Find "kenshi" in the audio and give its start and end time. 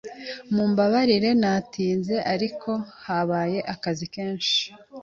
4.13-4.61